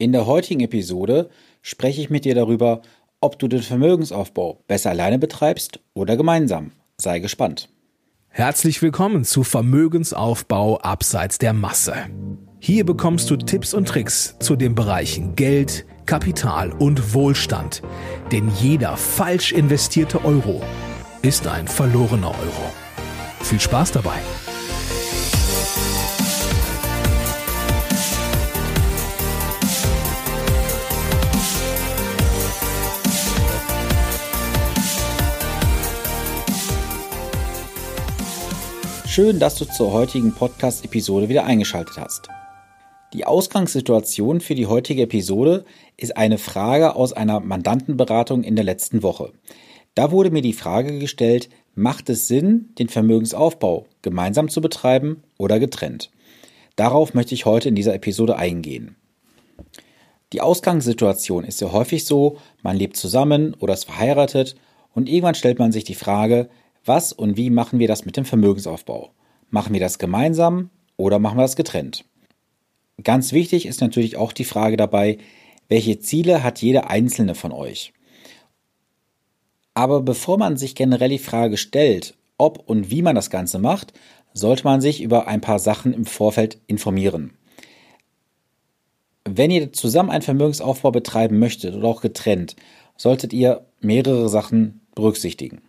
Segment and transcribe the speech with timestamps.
[0.00, 1.28] In der heutigen Episode
[1.60, 2.80] spreche ich mit dir darüber,
[3.20, 6.72] ob du den Vermögensaufbau besser alleine betreibst oder gemeinsam.
[6.96, 7.68] Sei gespannt.
[8.28, 11.92] Herzlich willkommen zu Vermögensaufbau abseits der Masse.
[12.60, 17.82] Hier bekommst du Tipps und Tricks zu den Bereichen Geld, Kapital und Wohlstand.
[18.32, 20.62] Denn jeder falsch investierte Euro
[21.20, 22.72] ist ein verlorener Euro.
[23.42, 24.16] Viel Spaß dabei!
[39.10, 42.28] Schön, dass du zur heutigen Podcast-Episode wieder eingeschaltet hast.
[43.12, 45.64] Die Ausgangssituation für die heutige Episode
[45.96, 49.32] ist eine Frage aus einer Mandantenberatung in der letzten Woche.
[49.96, 55.58] Da wurde mir die Frage gestellt, macht es Sinn, den Vermögensaufbau gemeinsam zu betreiben oder
[55.58, 56.12] getrennt?
[56.76, 58.94] Darauf möchte ich heute in dieser Episode eingehen.
[60.32, 64.54] Die Ausgangssituation ist ja häufig so, man lebt zusammen oder ist verheiratet
[64.94, 66.48] und irgendwann stellt man sich die Frage,
[66.84, 69.12] was und wie machen wir das mit dem Vermögensaufbau?
[69.50, 72.04] Machen wir das gemeinsam oder machen wir das getrennt?
[73.02, 75.18] Ganz wichtig ist natürlich auch die Frage dabei,
[75.68, 77.92] welche Ziele hat jeder einzelne von euch?
[79.74, 83.92] Aber bevor man sich generell die Frage stellt, ob und wie man das Ganze macht,
[84.32, 87.32] sollte man sich über ein paar Sachen im Vorfeld informieren.
[89.24, 92.56] Wenn ihr zusammen einen Vermögensaufbau betreiben möchtet oder auch getrennt,
[92.96, 95.62] solltet ihr mehrere Sachen berücksichtigen.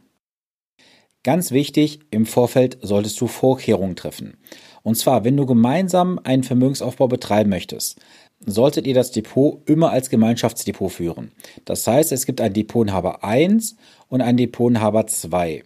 [1.24, 4.38] Ganz wichtig, im Vorfeld solltest du Vorkehrungen treffen.
[4.82, 8.00] Und zwar, wenn du gemeinsam einen Vermögensaufbau betreiben möchtest,
[8.44, 11.32] solltet ihr das Depot immer als Gemeinschaftsdepot führen.
[11.64, 13.76] Das heißt, es gibt ein Depotinhaber 1
[14.08, 15.64] und ein Depotinhaber 2.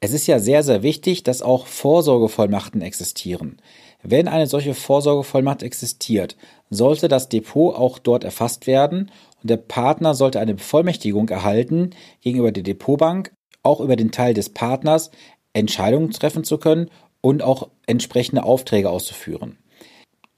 [0.00, 3.58] Es ist ja sehr, sehr wichtig, dass auch Vorsorgevollmachten existieren.
[4.02, 6.36] Wenn eine solche Vorsorgevollmacht existiert,
[6.70, 9.10] sollte das Depot auch dort erfasst werden
[9.42, 13.32] und der Partner sollte eine Bevollmächtigung erhalten, gegenüber der Depotbank
[13.66, 15.10] auch über den Teil des Partners
[15.52, 16.90] Entscheidungen treffen zu können
[17.20, 19.58] und auch entsprechende Aufträge auszuführen.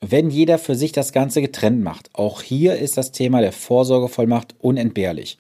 [0.01, 4.55] Wenn jeder für sich das Ganze getrennt macht, auch hier ist das Thema der Vorsorgevollmacht
[4.61, 5.39] unentbehrlich.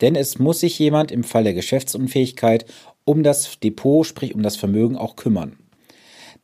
[0.00, 2.66] Denn es muss sich jemand im Fall der Geschäftsunfähigkeit
[3.04, 5.56] um das Depot, sprich um das Vermögen auch kümmern.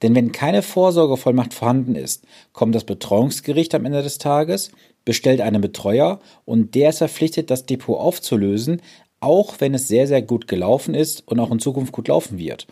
[0.02, 4.70] Denn wenn keine Vorsorgevollmacht vorhanden ist, kommt das Betreuungsgericht am Ende des Tages,
[5.04, 8.82] bestellt einen Betreuer und der ist verpflichtet, das Depot aufzulösen,
[9.20, 12.66] auch wenn es sehr, sehr gut gelaufen ist und auch in Zukunft gut laufen wird.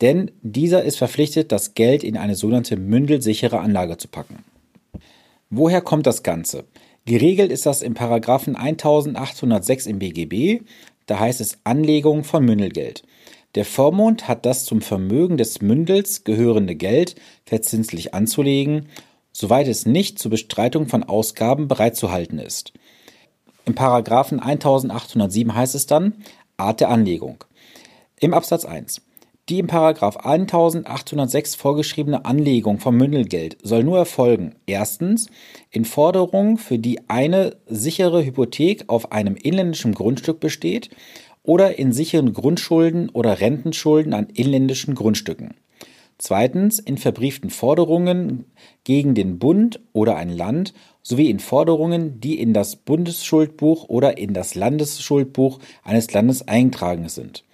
[0.00, 4.44] Denn dieser ist verpflichtet, das Geld in eine sogenannte mündelsichere Anlage zu packen.
[5.50, 6.64] Woher kommt das Ganze?
[7.04, 10.62] Geregelt ist das im Paragraphen 1806 im BGB,
[11.06, 13.02] da heißt es Anlegung von Mündelgeld.
[13.54, 17.14] Der Vormund hat das zum Vermögen des Mündels gehörende Geld
[17.46, 18.88] verzinslich anzulegen,
[19.32, 22.74] soweit es nicht zur Bestreitung von Ausgaben bereitzuhalten ist.
[23.68, 26.14] Im Paragraphen 1807 heißt es dann
[26.56, 27.44] Art der Anlegung.
[28.18, 29.02] Im Absatz 1.
[29.50, 34.54] Die im Paragraph 1806 vorgeschriebene Anlegung vom Mündelgeld soll nur erfolgen.
[34.64, 35.28] Erstens
[35.68, 40.88] in Forderungen, für die eine sichere Hypothek auf einem inländischen Grundstück besteht
[41.42, 45.56] oder in sicheren Grundschulden oder Rentenschulden an inländischen Grundstücken.
[46.18, 48.44] Zweitens in verbrieften Forderungen
[48.82, 54.34] gegen den Bund oder ein Land sowie in Forderungen, die in das Bundesschuldbuch oder in
[54.34, 57.44] das Landesschuldbuch eines Landes eingetragen sind.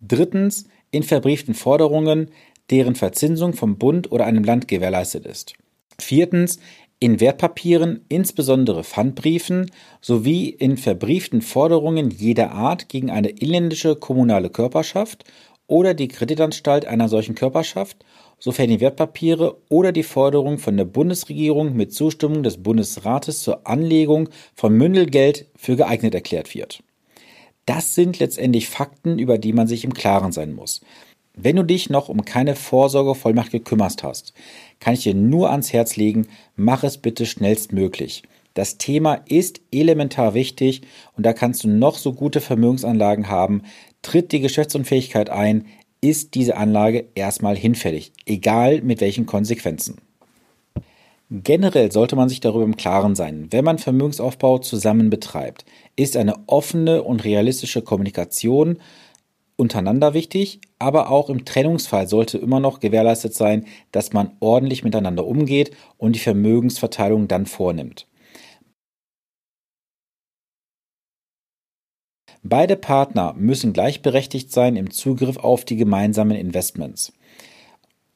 [0.00, 2.30] Drittens in verbrieften Forderungen,
[2.70, 5.54] deren Verzinsung vom Bund oder einem Land gewährleistet ist.
[5.98, 6.60] Viertens
[7.00, 9.70] in Wertpapieren, insbesondere Pfandbriefen,
[10.00, 15.24] sowie in verbrieften Forderungen jeder Art gegen eine inländische kommunale Körperschaft
[15.66, 18.04] oder die Kreditanstalt einer solchen Körperschaft,
[18.38, 24.28] sofern die Wertpapiere oder die Forderung von der Bundesregierung mit Zustimmung des Bundesrates zur Anlegung
[24.54, 26.82] von Mündelgeld für geeignet erklärt wird.
[27.66, 30.82] Das sind letztendlich Fakten, über die man sich im Klaren sein muss.
[31.36, 34.34] Wenn du dich noch um keine Vorsorgevollmacht gekümmert hast,
[34.78, 38.22] kann ich dir nur ans Herz legen, mach es bitte schnellstmöglich.
[38.52, 40.82] Das Thema ist elementar wichtig
[41.16, 43.62] und da kannst du noch so gute Vermögensanlagen haben.
[44.04, 45.64] Tritt die Geschäftsunfähigkeit ein,
[46.02, 49.96] ist diese Anlage erstmal hinfällig, egal mit welchen Konsequenzen.
[51.30, 55.64] Generell sollte man sich darüber im Klaren sein, wenn man Vermögensaufbau zusammen betreibt,
[55.96, 58.76] ist eine offene und realistische Kommunikation
[59.56, 65.26] untereinander wichtig, aber auch im Trennungsfall sollte immer noch gewährleistet sein, dass man ordentlich miteinander
[65.26, 68.06] umgeht und die Vermögensverteilung dann vornimmt.
[72.46, 77.14] Beide Partner müssen gleichberechtigt sein im Zugriff auf die gemeinsamen Investments.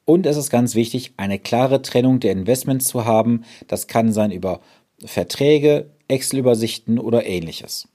[0.04, 3.44] Und es ist ganz wichtig, eine klare Trennung der Investments zu haben.
[3.68, 4.60] Das kann sein über
[5.02, 7.88] Verträge, Excel-Übersichten oder ähnliches.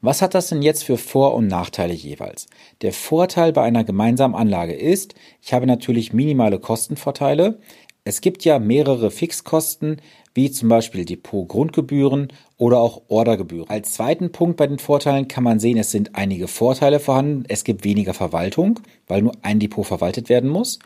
[0.00, 2.46] Was hat das denn jetzt für Vor- und Nachteile jeweils?
[2.80, 7.60] Der Vorteil bei einer gemeinsamen Anlage ist, ich habe natürlich minimale Kostenvorteile.
[8.04, 10.00] Es gibt ja mehrere Fixkosten,
[10.34, 13.68] wie zum Beispiel Depot-Grundgebühren oder auch Ordergebühren.
[13.68, 17.44] Als zweiten Punkt bei den Vorteilen kann man sehen, es sind einige Vorteile vorhanden.
[17.48, 20.78] Es gibt weniger Verwaltung, weil nur ein Depot verwaltet werden muss.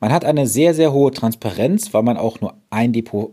[0.00, 3.32] Man hat eine sehr, sehr hohe Transparenz, weil man auch nur ein Depot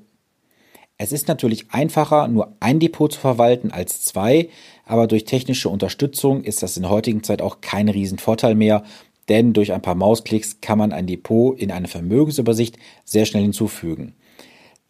[0.97, 4.47] es ist natürlich einfacher, nur ein Depot zu verwalten als zwei,
[4.85, 8.83] aber durch technische Unterstützung ist das in der heutigen Zeit auch kein Riesenvorteil mehr,
[9.27, 14.13] denn durch ein paar Mausklicks kann man ein Depot in eine Vermögensübersicht sehr schnell hinzufügen.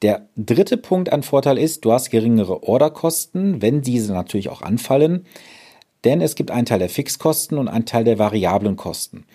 [0.05, 5.25] Der dritte Punkt an Vorteil ist, du hast geringere Orderkosten, wenn diese natürlich auch anfallen,
[6.03, 9.25] denn es gibt einen Teil der Fixkosten und einen Teil der variablen Kosten.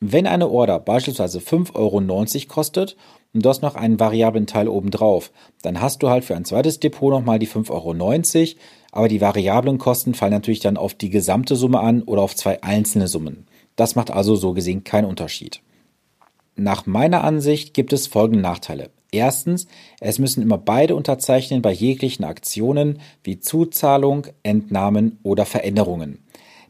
[0.00, 2.96] Wenn eine Order beispielsweise 5,90 Euro kostet
[3.34, 6.80] und du hast noch einen variablen Teil obendrauf, dann hast du halt für ein zweites
[6.80, 8.58] Depot nochmal die 5,90 Euro,
[8.92, 12.62] aber die variablen Kosten fallen natürlich dann auf die gesamte Summe an oder auf zwei
[12.62, 13.46] einzelne Summen.
[13.76, 15.60] Das macht also so gesehen keinen Unterschied.
[16.56, 18.88] Nach meiner Ansicht gibt es folgende Nachteile.
[19.10, 19.66] Erstens,
[20.00, 26.18] es müssen immer beide unterzeichnen bei jeglichen Aktionen wie Zuzahlung, Entnahmen oder Veränderungen.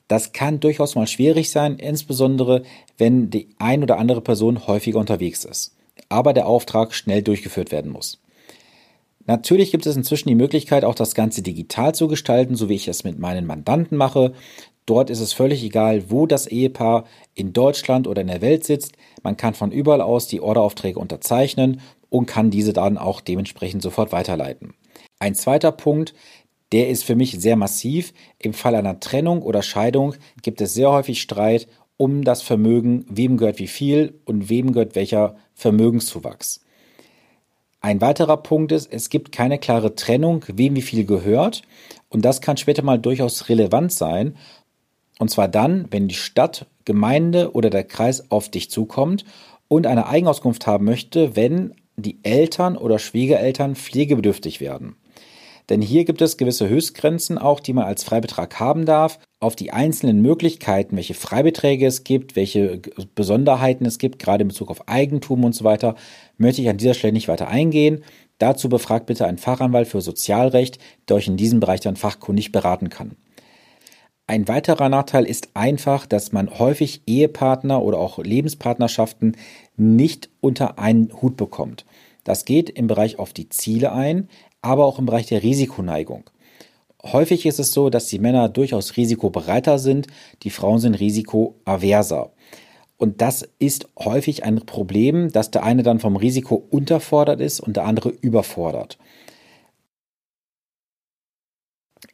[0.07, 2.63] Das kann durchaus mal schwierig sein, insbesondere
[2.97, 5.77] wenn die ein oder andere Person häufiger unterwegs ist,
[6.09, 8.21] aber der Auftrag schnell durchgeführt werden muss.
[9.27, 12.89] Natürlich gibt es inzwischen die Möglichkeit, auch das Ganze digital zu gestalten, so wie ich
[12.89, 14.33] es mit meinen Mandanten mache.
[14.87, 17.05] Dort ist es völlig egal, wo das Ehepaar
[17.35, 18.95] in Deutschland oder in der Welt sitzt.
[19.23, 24.13] Man kann von überall aus die Orderaufträge unterzeichnen und kann diese dann auch dementsprechend sofort
[24.13, 24.75] weiterleiten.
[25.19, 26.15] Ein zweiter Punkt,
[26.73, 28.13] der ist für mich sehr massiv.
[28.39, 31.67] Im Fall einer Trennung oder Scheidung gibt es sehr häufig Streit
[31.97, 36.61] um das Vermögen, wem gehört wie viel und wem gehört welcher Vermögenszuwachs.
[37.81, 41.63] Ein weiterer Punkt ist, es gibt keine klare Trennung, wem wie viel gehört.
[42.09, 44.37] Und das kann später mal durchaus relevant sein.
[45.19, 49.25] Und zwar dann, wenn die Stadt, Gemeinde oder der Kreis auf dich zukommt
[49.69, 54.97] und eine Eigenauskunft haben möchte, wenn die Eltern oder Schwiegereltern pflegebedürftig werden.
[55.69, 59.19] Denn hier gibt es gewisse Höchstgrenzen auch, die man als Freibetrag haben darf.
[59.39, 62.81] Auf die einzelnen Möglichkeiten, welche Freibeträge es gibt, welche
[63.15, 65.95] Besonderheiten es gibt, gerade in Bezug auf Eigentum und so weiter,
[66.39, 68.03] möchte ich an dieser Stelle nicht weiter eingehen.
[68.39, 70.79] Dazu befragt bitte einen Fachanwalt für Sozialrecht,
[71.09, 73.17] der euch in diesem Bereich dann fachkundig beraten kann.
[74.31, 79.39] Ein weiterer Nachteil ist einfach, dass man häufig Ehepartner oder auch Lebenspartnerschaften
[79.79, 81.87] nicht unter einen Hut bekommt.
[82.25, 84.29] Das geht im Bereich auf die Ziele ein,
[84.61, 86.25] aber auch im Bereich der Risikoneigung.
[87.03, 90.09] Häufig ist es so, dass die Männer durchaus risikobereiter sind,
[90.43, 92.31] die Frauen sind risikoaverser.
[92.99, 97.79] Und das ist häufig ein Problem, dass der eine dann vom Risiko unterfordert ist und
[97.79, 98.99] der andere überfordert.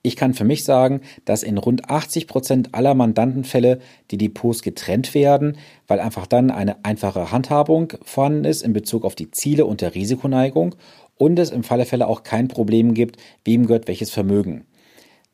[0.07, 3.79] Ich kann für mich sagen, dass in rund 80 Prozent aller Mandantenfälle
[4.11, 5.57] die Depots getrennt werden,
[5.87, 9.95] weil einfach dann eine einfache Handhabung vorhanden ist in Bezug auf die Ziele und der
[9.95, 10.75] Risikoneigung
[11.17, 13.17] und es im Falle Fälle auch kein Problem gibt,
[13.47, 14.67] wem gehört welches Vermögen.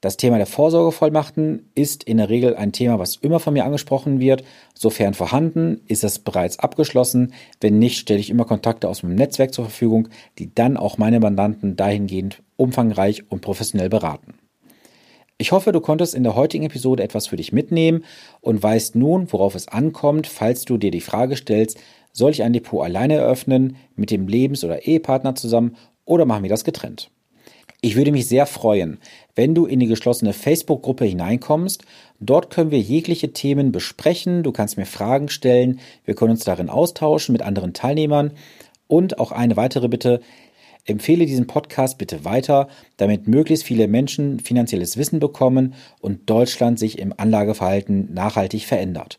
[0.00, 4.20] Das Thema der Vorsorgevollmachten ist in der Regel ein Thema, was immer von mir angesprochen
[4.20, 4.44] wird.
[4.72, 7.34] Sofern vorhanden, ist es bereits abgeschlossen.
[7.60, 10.08] Wenn nicht, stelle ich immer Kontakte aus meinem Netzwerk zur Verfügung,
[10.38, 14.34] die dann auch meine Mandanten dahingehend umfangreich und professionell beraten.
[15.40, 18.04] Ich hoffe, du konntest in der heutigen Episode etwas für dich mitnehmen
[18.42, 21.78] und weißt nun, worauf es ankommt, falls du dir die Frage stellst,
[22.12, 26.50] soll ich ein Depot alleine eröffnen, mit dem Lebens- oder Ehepartner zusammen oder machen wir
[26.50, 27.10] das getrennt?
[27.80, 28.98] Ich würde mich sehr freuen,
[29.34, 31.84] wenn du in die geschlossene Facebook-Gruppe hineinkommst.
[32.20, 34.42] Dort können wir jegliche Themen besprechen.
[34.42, 35.80] Du kannst mir Fragen stellen.
[36.04, 38.32] Wir können uns darin austauschen mit anderen Teilnehmern.
[38.88, 40.20] Und auch eine weitere Bitte.
[40.84, 46.98] Empfehle diesen Podcast bitte weiter, damit möglichst viele Menschen finanzielles Wissen bekommen und Deutschland sich
[46.98, 49.18] im Anlageverhalten nachhaltig verändert.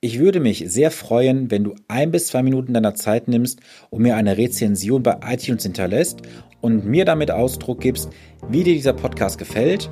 [0.00, 3.60] Ich würde mich sehr freuen, wenn du ein bis zwei Minuten deiner Zeit nimmst
[3.90, 6.22] und mir eine Rezension bei iTunes hinterlässt
[6.60, 8.08] und mir damit Ausdruck gibst,
[8.48, 9.90] wie dir dieser Podcast gefällt.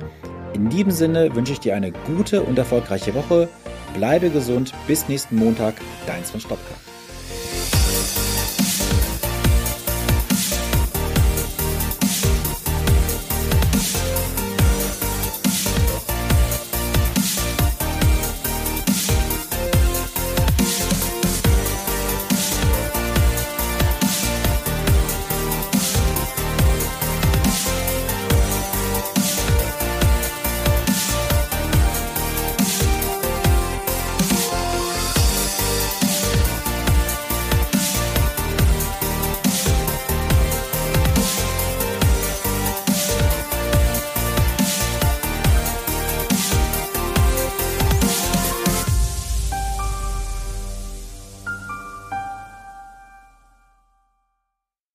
[0.53, 3.47] In diesem Sinne wünsche ich dir eine gute und erfolgreiche Woche.
[3.93, 4.73] Bleibe gesund.
[4.85, 5.75] Bis nächsten Montag.
[6.05, 6.90] Dein Sven Stopka.